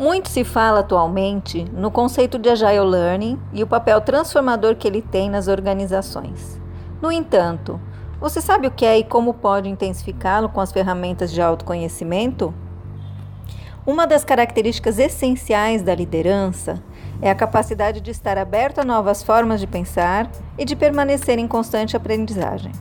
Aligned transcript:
Muito 0.00 0.30
se 0.30 0.44
fala 0.44 0.80
atualmente 0.80 1.62
no 1.72 1.90
conceito 1.90 2.38
de 2.38 2.48
Agile 2.48 2.80
Learning 2.80 3.38
e 3.52 3.62
o 3.62 3.66
papel 3.66 4.00
transformador 4.00 4.74
que 4.76 4.88
ele 4.88 5.02
tem 5.02 5.28
nas 5.28 5.46
organizações. 5.46 6.58
No 7.02 7.12
entanto, 7.12 7.78
você 8.18 8.40
sabe 8.40 8.66
o 8.66 8.70
que 8.70 8.86
é 8.86 8.98
e 8.98 9.04
como 9.04 9.34
pode 9.34 9.68
intensificá-lo 9.68 10.48
com 10.48 10.60
as 10.60 10.72
ferramentas 10.72 11.30
de 11.30 11.42
autoconhecimento? 11.42 12.54
Uma 13.86 14.06
das 14.06 14.24
características 14.24 14.98
essenciais 14.98 15.82
da 15.82 15.94
liderança 15.94 16.82
é 17.20 17.30
a 17.30 17.34
capacidade 17.34 18.00
de 18.00 18.10
estar 18.10 18.38
aberto 18.38 18.78
a 18.78 18.84
novas 18.84 19.22
formas 19.22 19.60
de 19.60 19.66
pensar 19.66 20.30
e 20.56 20.64
de 20.64 20.76
permanecer 20.76 21.38
em 21.38 21.46
constante 21.46 21.96
aprendizagem. 21.96 22.72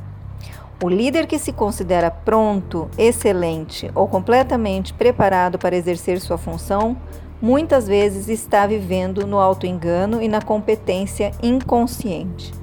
O 0.82 0.88
líder 0.88 1.28
que 1.28 1.38
se 1.38 1.52
considera 1.52 2.10
pronto, 2.10 2.90
excelente 2.98 3.92
ou 3.94 4.08
completamente 4.08 4.94
preparado 4.94 5.60
para 5.60 5.76
exercer 5.76 6.22
sua 6.22 6.38
função, 6.38 6.96
muitas 7.42 7.86
vezes 7.86 8.30
está 8.30 8.66
vivendo 8.66 9.28
no 9.28 9.40
autoengano 9.40 10.22
e 10.22 10.30
na 10.30 10.42
competência 10.42 11.32
inconsciente. 11.44 12.54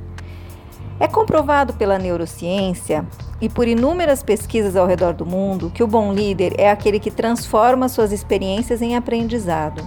É 0.98 1.06
comprovado 1.06 1.74
pela 1.74 1.98
neurociência 1.98 3.04
e 3.38 3.50
por 3.50 3.68
inúmeras 3.68 4.22
pesquisas 4.22 4.76
ao 4.76 4.86
redor 4.86 5.12
do 5.12 5.26
mundo 5.26 5.70
que 5.70 5.82
o 5.82 5.86
bom 5.86 6.10
líder 6.10 6.54
é 6.56 6.70
aquele 6.70 6.98
que 6.98 7.10
transforma 7.10 7.86
suas 7.86 8.12
experiências 8.12 8.80
em 8.80 8.96
aprendizado. 8.96 9.86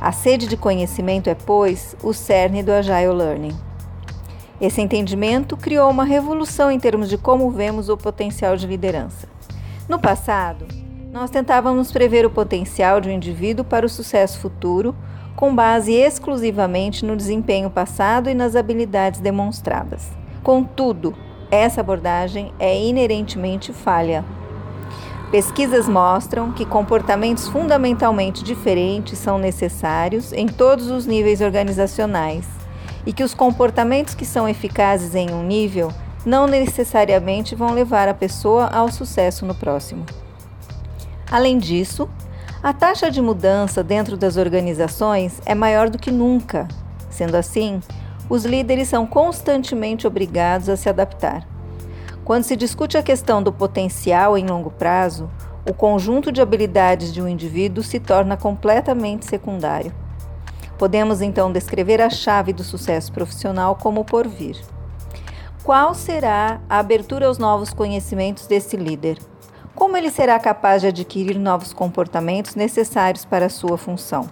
A 0.00 0.12
sede 0.12 0.46
de 0.46 0.56
conhecimento 0.56 1.28
é, 1.28 1.34
pois, 1.34 1.96
o 2.00 2.12
cerne 2.12 2.62
do 2.62 2.70
Agile 2.70 3.12
Learning. 3.12 3.56
Esse 4.58 4.80
entendimento 4.80 5.54
criou 5.54 5.90
uma 5.90 6.04
revolução 6.04 6.70
em 6.70 6.80
termos 6.80 7.10
de 7.10 7.18
como 7.18 7.50
vemos 7.50 7.90
o 7.90 7.96
potencial 7.96 8.56
de 8.56 8.66
liderança. 8.66 9.28
No 9.86 9.98
passado, 9.98 10.66
nós 11.12 11.28
tentávamos 11.28 11.92
prever 11.92 12.24
o 12.24 12.30
potencial 12.30 13.00
de 13.00 13.08
um 13.10 13.12
indivíduo 13.12 13.64
para 13.64 13.84
o 13.84 13.88
sucesso 13.88 14.40
futuro 14.40 14.94
com 15.34 15.54
base 15.54 15.92
exclusivamente 15.92 17.04
no 17.04 17.14
desempenho 17.14 17.68
passado 17.68 18.30
e 18.30 18.34
nas 18.34 18.56
habilidades 18.56 19.20
demonstradas. 19.20 20.08
Contudo, 20.42 21.14
essa 21.50 21.82
abordagem 21.82 22.50
é 22.58 22.82
inerentemente 22.82 23.74
falha. 23.74 24.24
Pesquisas 25.30 25.86
mostram 25.86 26.52
que 26.52 26.64
comportamentos 26.64 27.46
fundamentalmente 27.46 28.42
diferentes 28.42 29.18
são 29.18 29.36
necessários 29.36 30.32
em 30.32 30.46
todos 30.46 30.90
os 30.90 31.04
níveis 31.04 31.42
organizacionais 31.42 32.55
e 33.06 33.12
que 33.12 33.22
os 33.22 33.32
comportamentos 33.32 34.14
que 34.14 34.26
são 34.26 34.48
eficazes 34.48 35.14
em 35.14 35.30
um 35.30 35.44
nível 35.44 35.92
não 36.26 36.48
necessariamente 36.48 37.54
vão 37.54 37.72
levar 37.72 38.08
a 38.08 38.14
pessoa 38.14 38.66
ao 38.66 38.90
sucesso 38.90 39.46
no 39.46 39.54
próximo. 39.54 40.04
Além 41.30 41.56
disso, 41.56 42.08
a 42.62 42.72
taxa 42.72 43.10
de 43.10 43.22
mudança 43.22 43.82
dentro 43.82 44.16
das 44.16 44.36
organizações 44.36 45.40
é 45.46 45.54
maior 45.54 45.88
do 45.88 45.98
que 45.98 46.10
nunca. 46.10 46.66
Sendo 47.08 47.36
assim, 47.36 47.80
os 48.28 48.44
líderes 48.44 48.88
são 48.88 49.06
constantemente 49.06 50.06
obrigados 50.06 50.68
a 50.68 50.76
se 50.76 50.88
adaptar. 50.88 51.46
Quando 52.24 52.42
se 52.42 52.56
discute 52.56 52.98
a 52.98 53.02
questão 53.04 53.40
do 53.40 53.52
potencial 53.52 54.36
em 54.36 54.46
longo 54.46 54.70
prazo, 54.70 55.30
o 55.68 55.72
conjunto 55.72 56.32
de 56.32 56.40
habilidades 56.40 57.12
de 57.12 57.22
um 57.22 57.28
indivíduo 57.28 57.84
se 57.84 58.00
torna 58.00 58.36
completamente 58.36 59.26
secundário. 59.26 59.92
Podemos 60.78 61.22
então 61.22 61.50
descrever 61.50 62.02
a 62.02 62.10
chave 62.10 62.52
do 62.52 62.62
sucesso 62.62 63.10
profissional 63.10 63.76
como 63.76 64.04
por 64.04 64.28
vir. 64.28 64.60
Qual 65.62 65.94
será 65.94 66.60
a 66.68 66.78
abertura 66.78 67.26
aos 67.26 67.38
novos 67.38 67.72
conhecimentos 67.72 68.46
desse 68.46 68.76
líder? 68.76 69.18
Como 69.74 69.96
ele 69.96 70.10
será 70.10 70.38
capaz 70.38 70.82
de 70.82 70.88
adquirir 70.88 71.38
novos 71.38 71.72
comportamentos 71.72 72.54
necessários 72.54 73.24
para 73.24 73.46
a 73.46 73.50
sua 73.50 73.78
função? 73.78 74.28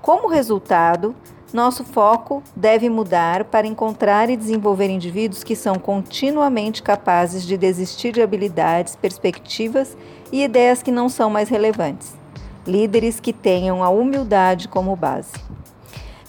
Como 0.00 0.28
resultado, 0.28 1.14
nosso 1.52 1.84
foco 1.84 2.42
deve 2.56 2.90
mudar 2.90 3.44
para 3.44 3.66
encontrar 3.66 4.28
e 4.30 4.36
desenvolver 4.36 4.90
indivíduos 4.90 5.44
que 5.44 5.54
são 5.54 5.76
continuamente 5.76 6.82
capazes 6.82 7.44
de 7.44 7.56
desistir 7.56 8.12
de 8.12 8.20
habilidades, 8.20 8.96
perspectivas 8.96 9.96
e 10.32 10.42
ideias 10.42 10.82
que 10.82 10.90
não 10.90 11.08
são 11.08 11.30
mais 11.30 11.48
relevantes 11.48 12.20
líderes 12.66 13.18
que 13.18 13.32
tenham 13.32 13.82
a 13.82 13.88
humildade 13.88 14.68
como 14.68 14.94
base. 14.94 15.32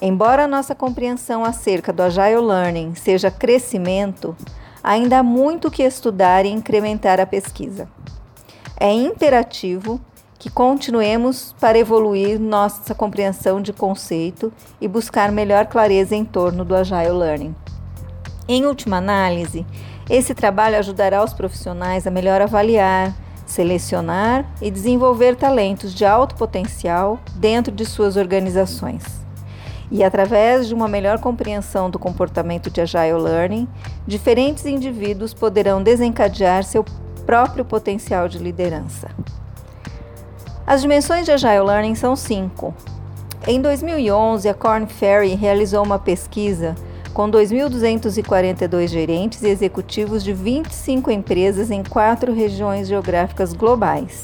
Embora 0.06 0.44
a 0.44 0.48
nossa 0.50 0.76
compreensão 0.76 1.46
acerca 1.46 1.94
do 1.94 2.04
Agile 2.04 2.42
Learning 2.42 2.94
seja 2.94 3.32
crescimento, 3.32 4.36
ainda 4.84 5.20
há 5.20 5.24
muito 5.24 5.72
que 5.72 5.82
estudar 5.82 6.46
e 6.46 6.50
incrementar 6.50 7.22
a 7.22 7.26
pesquisa. 7.26 7.88
É 8.78 8.92
imperativo 8.92 10.02
que 10.38 10.50
continuemos 10.50 11.56
para 11.58 11.80
evoluir 11.80 12.38
nossa 12.38 12.94
compreensão 12.94 13.62
de 13.62 13.72
conceito 13.72 14.52
e 14.82 14.90
buscar 14.90 15.32
melhor 15.32 15.68
clareza 15.68 16.14
em 16.14 16.26
torno 16.26 16.66
do 16.66 16.76
Agile 16.76 17.12
Learning. 17.12 17.56
Em 18.46 18.66
última 18.66 18.98
análise, 18.98 19.66
esse 20.10 20.36
trabalho 20.36 20.78
ajudará 20.78 21.24
os 21.24 21.34
profissionais 21.34 22.06
a 22.06 22.12
melhor 22.12 22.42
avaliar, 22.42 23.16
selecionar 23.46 24.46
e 24.62 24.70
desenvolver 24.70 25.38
talentos 25.38 25.96
de 25.96 26.04
alto 26.04 26.36
potencial 26.36 27.22
dentro 27.36 27.74
de 27.74 27.86
suas 27.86 28.18
organizações. 28.18 29.23
E 29.94 30.04
através 30.04 30.68
de 30.68 30.74
uma 30.74 30.88
melhor 30.88 31.20
compreensão 31.20 31.88
do 31.88 32.00
comportamento 32.00 32.72
de 32.72 32.82
Agile 32.82 33.22
Learning, 33.22 33.68
diferentes 34.08 34.66
indivíduos 34.66 35.36
poderão 35.36 35.84
desencadear 35.84 36.64
seu 36.64 36.84
próprio 37.28 37.64
potencial 37.64 38.28
de 38.28 38.40
liderança. 38.40 39.12
As 40.66 40.82
dimensões 40.82 41.26
de 41.26 41.32
Agile 41.32 41.60
Learning 41.60 41.94
são 41.94 42.16
cinco. 42.16 42.74
Em 43.46 43.62
2011, 43.62 44.50
a 44.50 44.54
Korn 44.56 44.88
Ferry 44.88 45.36
realizou 45.36 45.86
uma 45.86 46.00
pesquisa 46.00 46.74
com 47.14 47.30
2.242 47.30 48.88
gerentes 48.88 49.44
e 49.44 49.48
executivos 49.48 50.24
de 50.24 50.34
25 50.34 51.12
empresas 51.12 51.70
em 51.70 51.84
quatro 51.84 52.34
regiões 52.34 52.88
geográficas 52.88 53.54
globais. 53.54 54.24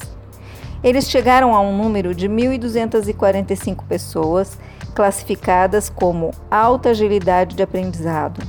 Eles 0.83 1.07
chegaram 1.09 1.53
a 1.53 1.61
um 1.61 1.77
número 1.77 2.15
de 2.15 2.27
1.245 2.27 3.83
pessoas 3.87 4.57
classificadas 4.89 5.89
como 5.89 6.31
alta 6.49 6.89
agilidade 6.89 7.55
de 7.55 7.63
aprendizado. 7.63 8.41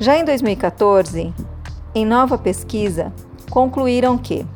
Já 0.00 0.16
em 0.16 0.24
2014, 0.24 1.32
em 1.94 2.04
nova 2.04 2.36
pesquisa, 2.36 3.12
concluíram 3.50 4.18
que 4.18 4.46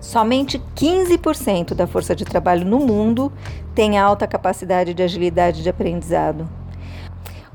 somente 0.00 0.62
15% 0.76 1.74
da 1.74 1.86
força 1.86 2.14
de 2.14 2.24
trabalho 2.24 2.64
no 2.64 2.78
mundo 2.78 3.32
tem 3.74 3.98
alta 3.98 4.26
capacidade 4.26 4.94
de 4.94 5.02
agilidade 5.02 5.62
de 5.62 5.68
aprendizado. 5.68 6.48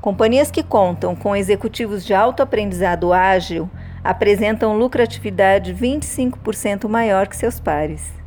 Companhias 0.00 0.50
que 0.50 0.62
contam 0.62 1.14
com 1.14 1.36
executivos 1.36 2.04
de 2.04 2.12
alto 2.14 2.42
aprendizado 2.42 3.12
ágil 3.12 3.70
apresentam 4.02 4.76
lucratividade 4.76 5.74
25% 5.74 6.88
maior 6.88 7.26
que 7.28 7.36
seus 7.36 7.60
pares. 7.60 8.19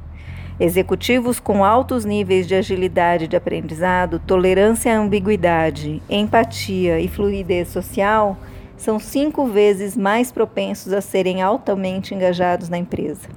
Executivos 0.64 1.42
com 1.42 1.66
altos 1.66 2.06
níveis 2.06 2.48
de 2.48 2.56
agilidade 2.56 3.28
de 3.28 3.36
aprendizado, 3.36 4.18
tolerância 4.18 4.96
à 4.96 4.98
ambiguidade, 4.98 6.02
empatia 6.10 7.02
e 7.02 7.10
fluidez 7.10 7.68
social 7.68 8.38
são 8.78 8.98
cinco 8.98 9.46
vezes 9.46 9.98
mais 9.98 10.32
propensos 10.32 10.94
a 10.94 11.02
serem 11.02 11.42
altamente 11.42 12.16
engajados 12.16 12.70
na 12.70 12.78
empresa. 12.78 13.28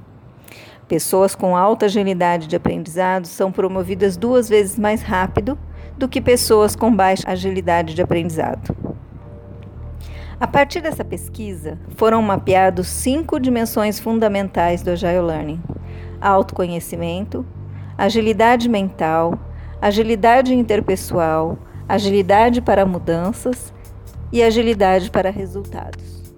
Pessoas 0.87 1.35
com 1.35 1.53
alta 1.53 1.87
agilidade 1.87 2.47
de 2.47 2.55
aprendizado 2.55 3.27
são 3.27 3.51
promovidas 3.51 4.15
duas 4.15 4.47
vezes 4.47 4.79
mais 4.79 5.01
rápido 5.01 5.59
do 5.97 6.07
que 6.07 6.21
pessoas 6.21 6.77
com 6.77 6.95
baixa 6.95 7.29
agilidade 7.29 7.93
de 7.93 8.01
aprendizado. 8.01 8.73
A 10.39 10.47
partir 10.47 10.79
dessa 10.79 11.03
pesquisa, 11.03 11.77
foram 11.97 12.21
mapeados 12.21 12.87
cinco 12.87 13.37
dimensões 13.37 13.99
fundamentais 13.99 14.81
do 14.81 14.91
Agile 14.91 15.19
Learning: 15.19 15.59
autoconhecimento, 16.21 17.45
agilidade 17.97 18.69
mental, 18.69 19.37
agilidade 19.81 20.53
interpessoal, 20.53 21.57
agilidade 21.87 22.61
para 22.61 22.85
mudanças 22.85 23.73
e 24.31 24.43
agilidade 24.43 25.09
para 25.09 25.29
resultados. 25.29 26.33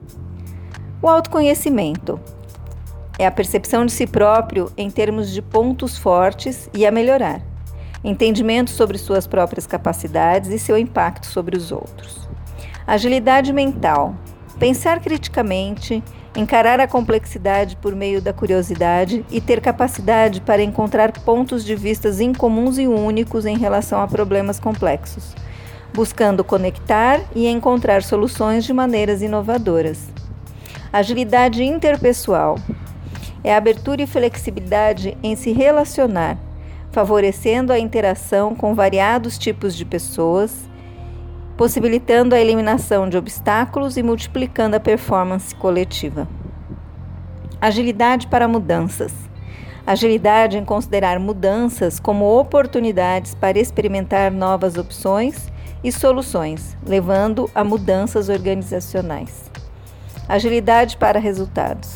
O 1.01 1.07
autoconhecimento 1.07 2.19
é 3.17 3.25
a 3.25 3.31
percepção 3.31 3.85
de 3.85 3.91
si 3.91 4.05
próprio 4.05 4.71
em 4.77 4.89
termos 4.89 5.31
de 5.31 5.41
pontos 5.41 5.97
fortes 5.97 6.69
e 6.73 6.85
a 6.85 6.91
melhorar 6.91 7.41
entendimento 8.03 8.69
sobre 8.69 8.97
suas 8.97 9.27
próprias 9.27 9.67
capacidades 9.67 10.49
e 10.51 10.59
seu 10.59 10.77
impacto 10.77 11.25
sobre 11.25 11.57
os 11.57 11.71
outros. 11.71 12.27
Agilidade 12.87 13.51
mental. 13.53 14.15
Pensar 14.57 14.99
criticamente, 14.99 16.03
encarar 16.35 16.79
a 16.79 16.87
complexidade 16.87 17.75
por 17.75 17.95
meio 17.95 18.21
da 18.21 18.31
curiosidade 18.31 19.25
e 19.31 19.41
ter 19.41 19.61
capacidade 19.61 20.41
para 20.41 20.61
encontrar 20.61 21.11
pontos 21.11 21.65
de 21.65 21.75
vistas 21.75 22.19
incomuns 22.19 22.77
e 22.77 22.87
únicos 22.87 23.45
em 23.45 23.57
relação 23.57 24.01
a 24.01 24.07
problemas 24.07 24.59
complexos, 24.59 25.35
buscando 25.93 26.43
conectar 26.43 27.21
e 27.35 27.47
encontrar 27.47 28.03
soluções 28.03 28.63
de 28.63 28.73
maneiras 28.73 29.21
inovadoras. 29.21 30.07
Agilidade 30.91 31.63
interpessoal 31.63 32.57
é 33.43 33.55
abertura 33.55 34.01
e 34.01 34.07
flexibilidade 34.07 35.17
em 35.23 35.35
se 35.35 35.51
relacionar 35.51 36.37
favorecendo 36.91 37.71
a 37.71 37.79
interação 37.79 38.55
com 38.55 38.73
variados 38.73 39.37
tipos 39.37 39.75
de 39.75 39.85
pessoas, 39.85 40.69
possibilitando 41.59 42.33
a 42.33 42.39
eliminação 42.39 43.09
de 43.09 43.17
obstáculos 43.17 43.97
e 43.97 44.01
multiplicando 44.01 44.77
a 44.77 44.79
performance 44.79 45.53
coletiva. 45.53 46.25
Agilidade 47.59 48.27
para 48.27 48.47
mudanças. 48.47 49.11
Agilidade 49.85 50.57
em 50.57 50.63
considerar 50.63 51.19
mudanças 51.19 51.99
como 51.99 52.39
oportunidades 52.39 53.35
para 53.35 53.59
experimentar 53.59 54.31
novas 54.31 54.77
opções 54.77 55.51
e 55.83 55.91
soluções, 55.91 56.77
levando 56.87 57.51
a 57.53 57.61
mudanças 57.61 58.29
organizacionais. 58.29 59.51
Agilidade 60.29 60.95
para 60.95 61.19
resultados. 61.19 61.93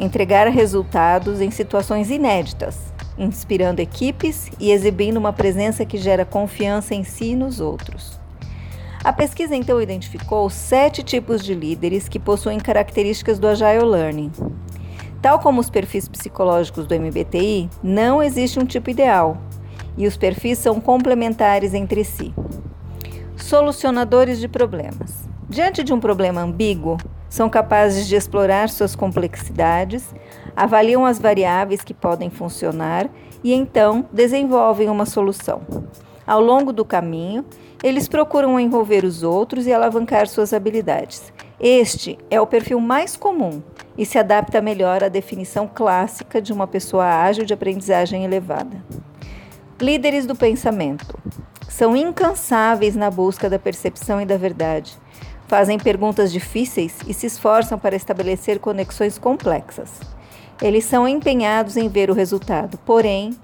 Entregar 0.00 0.48
resultados 0.48 1.42
em 1.42 1.50
situações 1.50 2.10
inéditas, 2.10 2.78
inspirando 3.18 3.82
equipes 3.82 4.50
e 4.58 4.70
exibindo 4.72 5.18
uma 5.18 5.34
presença 5.34 5.84
que 5.84 5.98
gera 5.98 6.24
confiança 6.24 6.94
em 6.94 7.04
si 7.04 7.32
e 7.32 7.36
nos 7.36 7.60
outros. 7.60 8.23
A 9.04 9.12
pesquisa 9.12 9.54
então 9.54 9.82
identificou 9.82 10.48
sete 10.48 11.02
tipos 11.02 11.44
de 11.44 11.52
líderes 11.54 12.08
que 12.08 12.18
possuem 12.18 12.58
características 12.58 13.38
do 13.38 13.46
Agile 13.46 13.84
Learning. 13.84 14.32
Tal 15.20 15.38
como 15.38 15.60
os 15.60 15.68
perfis 15.68 16.08
psicológicos 16.08 16.86
do 16.86 16.98
MBTI, 16.98 17.68
não 17.82 18.22
existe 18.22 18.58
um 18.58 18.64
tipo 18.64 18.88
ideal, 18.88 19.36
e 19.98 20.06
os 20.06 20.16
perfis 20.16 20.56
são 20.56 20.80
complementares 20.80 21.74
entre 21.74 22.02
si. 22.02 22.34
Solucionadores 23.36 24.40
de 24.40 24.48
problemas. 24.48 25.28
Diante 25.50 25.84
de 25.84 25.92
um 25.92 26.00
problema 26.00 26.40
ambíguo, 26.40 26.96
são 27.28 27.50
capazes 27.50 28.08
de 28.08 28.16
explorar 28.16 28.70
suas 28.70 28.96
complexidades, 28.96 30.14
avaliam 30.56 31.04
as 31.04 31.18
variáveis 31.18 31.82
que 31.82 31.92
podem 31.92 32.30
funcionar 32.30 33.10
e 33.42 33.52
então 33.52 34.06
desenvolvem 34.10 34.88
uma 34.88 35.04
solução. 35.04 35.60
Ao 36.26 36.40
longo 36.40 36.72
do 36.72 36.86
caminho, 36.86 37.44
eles 37.84 38.08
procuram 38.08 38.58
envolver 38.58 39.04
os 39.04 39.22
outros 39.22 39.66
e 39.66 39.72
alavancar 39.72 40.26
suas 40.26 40.54
habilidades. 40.54 41.30
Este 41.60 42.18
é 42.30 42.40
o 42.40 42.46
perfil 42.46 42.80
mais 42.80 43.14
comum 43.14 43.62
e 43.96 44.06
se 44.06 44.18
adapta 44.18 44.62
melhor 44.62 45.04
à 45.04 45.08
definição 45.08 45.68
clássica 45.72 46.40
de 46.40 46.50
uma 46.50 46.66
pessoa 46.66 47.04
ágil 47.04 47.44
de 47.44 47.52
aprendizagem 47.52 48.24
elevada. 48.24 48.82
Líderes 49.78 50.24
do 50.24 50.34
pensamento 50.34 51.18
são 51.68 51.94
incansáveis 51.94 52.96
na 52.96 53.10
busca 53.10 53.50
da 53.50 53.58
percepção 53.58 54.18
e 54.18 54.24
da 54.24 54.38
verdade. 54.38 54.96
Fazem 55.46 55.78
perguntas 55.78 56.32
difíceis 56.32 57.00
e 57.06 57.12
se 57.12 57.26
esforçam 57.26 57.78
para 57.78 57.94
estabelecer 57.94 58.60
conexões 58.60 59.18
complexas. 59.18 60.00
Eles 60.62 60.86
são 60.86 61.06
empenhados 61.06 61.76
em 61.76 61.86
ver 61.90 62.08
o 62.10 62.14
resultado, 62.14 62.78
porém, 62.78 63.36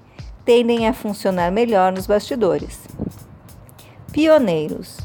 tendem 0.43 0.87
a 0.87 0.93
funcionar 0.93 1.51
melhor 1.51 1.91
nos 1.91 2.07
bastidores. 2.07 2.79
Pioneiros 4.11 4.97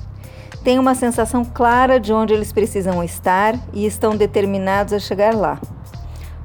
têm 0.65 0.81
uma 0.81 0.95
sensação 0.95 1.45
clara 1.45 2.01
de 2.01 2.13
onde 2.13 2.35
eles 2.35 2.53
precisam 2.53 3.03
estar 3.05 3.55
e 3.73 3.87
estão 3.87 4.17
determinados 4.17 4.93
a 4.93 4.99
chegar 4.99 5.33
lá. 5.33 5.61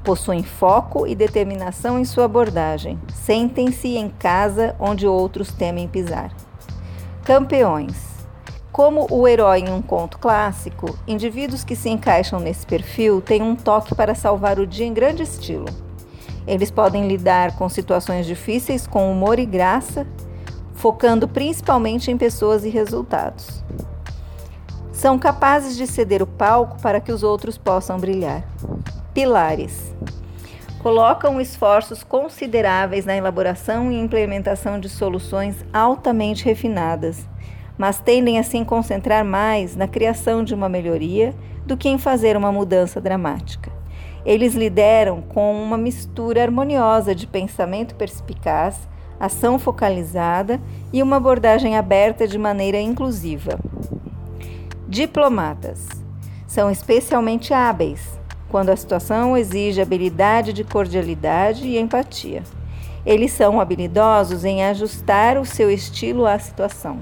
Possuem 0.04 0.44
foco 0.44 1.08
e 1.08 1.16
determinação 1.16 2.00
em 2.00 2.06
sua 2.06 2.25
abordagem. 2.25 3.00
Sentem-se 3.13 3.98
em 3.98 4.10
casa 4.10 4.75
onde 4.80 5.08
outros 5.08 5.52
temem 5.52 5.88
pisar. 5.88 6.31
Campeões. 7.24 8.12
Como 8.72 9.07
o 9.10 9.28
herói 9.28 9.60
em 9.60 9.72
um 9.72 9.81
conto 9.81 10.18
clássico, 10.18 10.98
indivíduos 11.07 11.64
que 11.64 11.75
se 11.75 11.90
encaixam 11.90 12.40
nesse 12.40 12.66
perfil 12.66 13.22
têm 13.22 13.42
um 13.42 13.56
toque 13.56 13.94
para 13.94 14.16
salvar 14.16 14.60
o 14.60 14.68
dia 14.68 14.86
em 14.86 14.94
grande 14.94 15.24
estilo. 15.24 15.66
Eles 16.48 16.72
podem 16.72 17.07
lidar 17.07 17.56
com 17.57 17.68
situações 17.68 18.25
difíceis 18.25 18.88
com 18.88 19.12
humor 19.12 19.40
e 19.40 19.46
graça, 19.46 20.07
focando 20.81 21.28
principalmente 21.28 22.10
em 22.10 22.18
pessoas 22.18 22.66
e 22.66 22.69
resultados. 22.69 23.63
São 24.92 25.19
capazes 25.19 25.78
de 25.78 25.86
ceder 25.86 26.24
o 26.24 26.28
palco 26.28 26.81
para 26.81 27.00
que 27.00 27.12
os 27.12 27.22
outros 27.22 27.56
possam 27.56 28.00
brilhar. 28.00 28.44
Pilares. 29.13 29.95
Colocam 30.81 31.39
esforços 31.39 32.04
consideráveis 32.04 33.06
na 33.06 33.16
elaboração 33.16 33.92
e 33.92 34.00
implementação 34.00 34.80
de 34.80 34.89
soluções 34.89 35.56
altamente 35.72 36.44
refinadas, 36.44 37.28
mas 37.78 38.00
tendem 38.00 38.39
a 38.39 38.44
se 38.44 38.66
concentrar 38.66 39.24
mais 39.24 39.75
na 39.75 39.88
criação 39.88 40.44
de 40.44 40.56
uma 40.56 40.68
melhoria 40.68 41.36
do 41.63 41.78
que 41.78 41.89
em 41.89 42.00
fazer 42.00 42.36
uma 42.36 42.51
mudança 42.51 43.00
dramática. 43.00 43.72
Eles 44.25 44.56
lideram 44.56 45.22
com 45.22 45.62
uma 45.62 45.78
mistura 45.78 46.42
harmoniosa 46.42 47.13
de 47.13 47.28
pensamento 47.28 47.94
perspicaz, 47.94 48.89
ação 49.21 49.59
focalizada 49.59 50.59
e 50.91 51.03
uma 51.03 51.18
abordagem 51.18 51.77
aberta 51.77 52.27
de 52.27 52.39
maneira 52.39 52.81
inclusiva. 52.81 53.59
Diplomatas 54.88 55.88
são 56.47 56.71
especialmente 56.71 57.53
hábeis 57.53 58.19
quando 58.50 58.69
a 58.69 58.75
situação 58.75 59.38
exige 59.38 59.79
habilidade 59.79 60.51
de 60.51 60.63
cordialidade 60.63 61.68
e 61.68 61.77
empatia. 61.77 62.44
Eles 63.06 63.31
são 63.31 63.62
habilidosos 63.62 64.44
em 64.44 64.63
ajustar 64.63 65.38
o 65.38 65.45
seu 65.45 65.69
estilo 65.69 66.25
à 66.25 66.38
situação. 66.39 67.00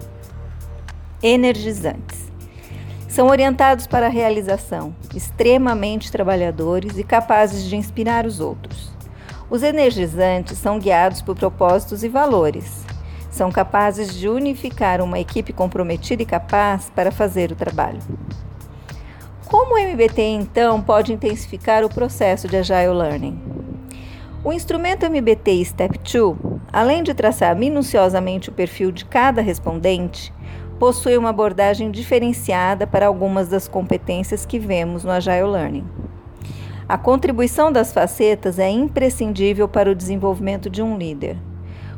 Energizantes. 1.24 2.30
São 3.08 3.28
orientados 3.28 3.88
para 3.88 4.08
a 4.08 4.10
realização, 4.10 4.94
extremamente 5.16 6.12
trabalhadores 6.12 6.98
e 6.98 7.04
capazes 7.04 7.64
de 7.64 7.76
inspirar 7.76 8.26
os 8.26 8.40
outros. 8.42 8.99
Os 9.50 9.64
energizantes 9.64 10.60
são 10.60 10.78
guiados 10.78 11.24
por 11.24 11.36
propósitos 11.36 12.04
e 12.04 12.08
valores. 12.08 12.86
São 13.32 13.52
capazes 13.52 14.14
de 14.14 14.30
unificar 14.30 15.02
uma 15.02 15.20
equipe 15.20 15.52
comprometida 15.52 16.22
e 16.22 16.26
capaz 16.26 16.92
para 16.96 17.12
fazer 17.12 17.52
o 17.52 17.56
trabalho. 17.56 18.00
Como 19.48 19.74
o 19.74 19.78
MBT 19.80 20.22
então 20.22 20.80
pode 20.80 21.12
intensificar 21.12 21.84
o 21.84 21.90
processo 21.90 22.48
de 22.48 22.58
Agile 22.58 22.94
Learning? 22.94 23.42
O 24.44 24.54
instrumento 24.54 25.08
MBT 25.08 25.66
Step 25.66 25.98
2, 25.98 26.38
além 26.72 27.02
de 27.02 27.16
traçar 27.16 27.56
minuciosamente 27.56 28.50
o 28.50 28.54
perfil 28.54 28.92
de 28.92 29.04
cada 29.04 29.42
respondente, 29.42 30.32
possui 30.78 31.18
uma 31.18 31.30
abordagem 31.30 31.90
diferenciada 31.90 32.86
para 32.86 33.08
algumas 33.08 33.48
das 33.48 33.68
competências 33.68 34.46
que 34.46 34.60
vemos 34.60 35.04
no 35.04 35.10
Agile 35.10 35.44
Learning. 35.44 36.09
A 36.90 36.98
contribuição 36.98 37.72
das 37.72 37.94
facetas 37.94 38.58
é 38.58 38.68
imprescindível 38.68 39.68
para 39.68 39.92
o 39.92 39.96
desenvolvimento 39.96 40.72
de 40.72 40.82
um 40.82 40.98
líder. 40.98 41.38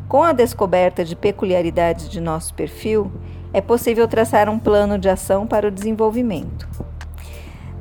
Com 0.10 0.21
a 0.21 0.33
descoberta 0.33 1.05
de 1.05 1.15
peculiaridades 1.15 2.10
de 2.10 2.19
nosso 2.19 2.53
perfil, 2.53 3.10
é 3.53 3.62
possível 3.62 4.05
traçar 4.05 4.50
um 4.50 4.60
plano 4.60 5.00
de 5.00 5.07
ação 5.07 5.48
para 5.48 5.69
o 5.69 5.71
desenvolvimento. 5.71 6.67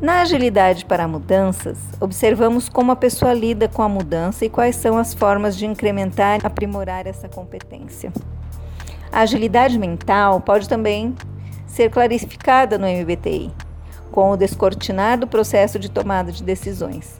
Na 0.01 0.21
agilidade 0.21 0.85
para 0.85 1.09
mudanças, 1.09 1.79
observamos 2.01 2.69
como 2.69 2.93
a 2.93 2.97
pessoa 2.97 3.35
lida 3.35 3.67
com 3.67 3.83
a 3.83 3.89
mudança 3.89 4.45
e 4.45 4.49
quais 4.49 4.77
são 4.77 4.97
as 4.97 5.13
formas 5.13 5.57
de 5.57 5.67
incrementar 5.67 6.39
e 6.41 6.47
aprimorar 6.47 7.09
essa 7.09 7.29
competência. 7.29 8.13
A 9.11 9.23
agilidade 9.23 9.77
mental 9.81 10.41
pode 10.41 10.69
também 10.69 11.13
ser 11.67 11.91
clarificada 11.91 12.79
no 12.79 12.87
MBTI 12.87 13.51
com 14.11 14.31
o 14.31 14.37
descortinar 14.37 15.19
do 15.19 15.27
processo 15.27 15.79
de 15.79 15.91
tomada 15.91 16.31
de 16.33 16.43
decisões. 16.43 17.17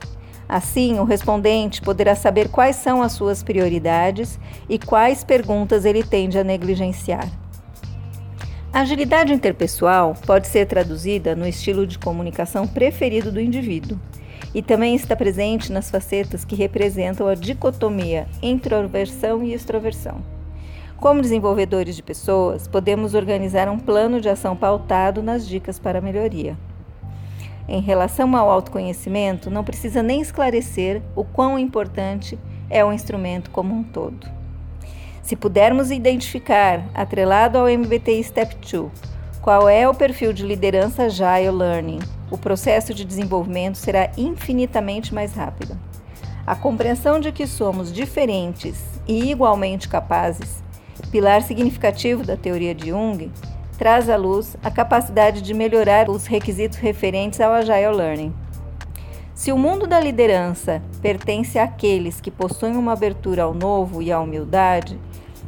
Assim, 0.47 0.99
o 0.99 1.05
respondente 1.05 1.81
poderá 1.81 2.13
saber 2.13 2.49
quais 2.49 2.75
são 2.75 3.01
as 3.01 3.13
suas 3.13 3.41
prioridades 3.41 4.37
e 4.67 4.77
quais 4.77 5.23
perguntas 5.23 5.85
ele 5.85 6.03
tende 6.03 6.37
a 6.37 6.43
negligenciar. 6.43 7.29
A 8.73 8.81
agilidade 8.81 9.33
interpessoal 9.33 10.15
pode 10.25 10.47
ser 10.47 10.65
traduzida 10.65 11.35
no 11.35 11.47
estilo 11.47 11.87
de 11.87 11.99
comunicação 11.99 12.67
preferido 12.67 13.31
do 13.31 13.39
indivíduo 13.39 13.97
e 14.53 14.61
também 14.61 14.95
está 14.95 15.15
presente 15.15 15.71
nas 15.71 15.89
facetas 15.89 16.43
que 16.43 16.55
representam 16.55 17.27
a 17.27 17.35
dicotomia 17.35 18.27
introversão 18.41 19.43
e 19.43 19.53
extroversão. 19.53 20.21
Como 20.97 21.21
desenvolvedores 21.21 21.95
de 21.95 22.03
pessoas, 22.03 22.67
podemos 22.67 23.13
organizar 23.13 23.67
um 23.67 23.79
plano 23.79 24.21
de 24.21 24.29
ação 24.29 24.55
pautado 24.55 25.23
nas 25.23 25.47
dicas 25.47 25.79
para 25.79 25.99
melhoria. 25.99 26.55
Em 27.73 27.79
relação 27.79 28.35
ao 28.35 28.49
autoconhecimento, 28.49 29.49
não 29.49 29.63
precisa 29.63 30.03
nem 30.03 30.19
esclarecer 30.19 31.01
o 31.15 31.23
quão 31.23 31.57
importante 31.57 32.37
é 32.69 32.83
o 32.83 32.91
instrumento 32.91 33.49
como 33.49 33.73
um 33.73 33.81
todo. 33.81 34.27
Se 35.23 35.37
pudermos 35.37 35.89
identificar, 35.89 36.83
atrelado 36.93 37.57
ao 37.57 37.67
MBTI 37.69 38.25
Step 38.25 38.57
2, 38.69 38.91
qual 39.41 39.69
é 39.69 39.87
o 39.87 39.93
perfil 39.93 40.33
de 40.33 40.45
liderança 40.45 41.03
Agile 41.03 41.49
Learning, 41.49 41.99
o 42.29 42.37
processo 42.37 42.93
de 42.93 43.05
desenvolvimento 43.05 43.77
será 43.77 44.11
infinitamente 44.17 45.15
mais 45.15 45.33
rápido. 45.33 45.79
A 46.45 46.57
compreensão 46.57 47.21
de 47.21 47.31
que 47.31 47.47
somos 47.47 47.89
diferentes 47.93 48.83
e 49.07 49.31
igualmente 49.31 49.87
capazes, 49.87 50.61
pilar 51.09 51.41
significativo 51.41 52.25
da 52.25 52.35
teoria 52.35 52.75
de 52.75 52.89
Jung, 52.89 53.31
traz 53.81 54.07
à 54.11 54.15
luz 54.15 54.55
a 54.61 54.69
capacidade 54.69 55.41
de 55.41 55.55
melhorar 55.55 56.07
os 56.07 56.27
requisitos 56.27 56.77
referentes 56.77 57.41
ao 57.41 57.51
Agile 57.51 57.95
Learning. 57.95 58.31
Se 59.33 59.51
o 59.51 59.57
mundo 59.57 59.87
da 59.87 59.99
liderança 59.99 60.83
pertence 61.01 61.57
àqueles 61.57 62.21
que 62.21 62.29
possuem 62.29 62.75
uma 62.75 62.93
abertura 62.93 63.41
ao 63.41 63.55
novo 63.55 63.99
e 63.99 64.11
à 64.11 64.19
humildade, 64.19 64.99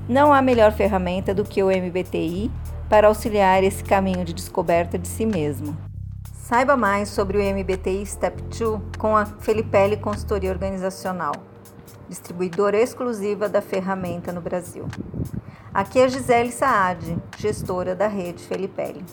não 0.09 0.33
há 0.33 0.41
melhor 0.41 0.71
ferramenta 0.71 1.31
do 1.31 1.43
que 1.43 1.61
o 1.61 1.67
MBTI 1.67 2.49
para 2.89 3.07
auxiliar 3.07 3.63
esse 3.63 3.83
caminho 3.83 4.25
de 4.25 4.33
descoberta 4.33 4.97
de 4.97 5.07
si 5.07 5.27
mesmo. 5.27 5.77
Saiba 6.33 6.75
mais 6.75 7.09
sobre 7.09 7.37
o 7.37 7.39
MBTI 7.39 8.03
Step 8.03 8.41
2 8.41 8.81
com 8.97 9.15
a 9.15 9.27
Felipelli 9.27 9.95
Consultoria 9.95 10.49
Organizacional 10.49 11.52
distribuidora 12.07 12.77
exclusiva 12.77 13.47
da 13.49 13.61
ferramenta 13.61 14.31
no 14.31 14.41
Brasil. 14.41 14.85
Aqui 15.73 15.99
é 15.99 16.07
Gisele 16.07 16.51
Saad, 16.51 17.17
gestora 17.37 17.95
da 17.95 18.07
rede 18.07 18.43
Felipelli. 18.43 19.03